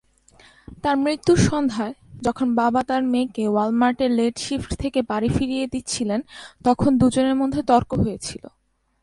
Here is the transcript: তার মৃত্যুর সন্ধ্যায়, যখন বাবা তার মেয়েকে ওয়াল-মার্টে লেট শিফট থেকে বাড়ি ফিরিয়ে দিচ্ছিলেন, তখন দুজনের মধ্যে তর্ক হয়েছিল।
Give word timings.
তার 0.83 0.95
মৃত্যুর 0.97 1.39
সন্ধ্যায়, 1.49 1.93
যখন 2.21 2.47
বাবা 2.55 2.81
তার 2.83 3.03
মেয়েকে 3.03 3.43
ওয়াল-মার্টে 3.47 4.07
লেট 4.09 4.35
শিফট 4.39 4.69
থেকে 4.73 4.99
বাড়ি 5.01 5.29
ফিরিয়ে 5.29 5.65
দিচ্ছিলেন, 5.67 6.21
তখন 6.65 6.91
দুজনের 6.97 7.35
মধ্যে 7.35 7.61
তর্ক 7.63 7.89
হয়েছিল। 7.93 8.43